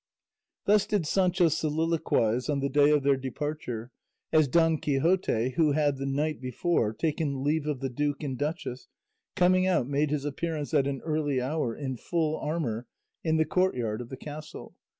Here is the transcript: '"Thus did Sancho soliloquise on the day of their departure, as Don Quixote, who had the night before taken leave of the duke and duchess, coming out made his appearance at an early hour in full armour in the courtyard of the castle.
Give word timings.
'"Thus 0.65 0.87
did 0.87 1.05
Sancho 1.05 1.47
soliloquise 1.47 2.49
on 2.49 2.59
the 2.59 2.69
day 2.69 2.89
of 2.89 3.03
their 3.03 3.17
departure, 3.17 3.91
as 4.31 4.47
Don 4.47 4.79
Quixote, 4.79 5.51
who 5.57 5.73
had 5.73 5.97
the 5.97 6.07
night 6.07 6.41
before 6.41 6.91
taken 6.91 7.43
leave 7.43 7.67
of 7.67 7.81
the 7.81 7.89
duke 7.91 8.23
and 8.23 8.35
duchess, 8.35 8.87
coming 9.35 9.67
out 9.67 9.87
made 9.87 10.09
his 10.09 10.25
appearance 10.25 10.73
at 10.73 10.87
an 10.87 11.01
early 11.01 11.39
hour 11.39 11.75
in 11.75 11.97
full 11.97 12.35
armour 12.39 12.87
in 13.23 13.37
the 13.37 13.45
courtyard 13.45 14.01
of 14.01 14.09
the 14.09 14.17
castle. 14.17 14.73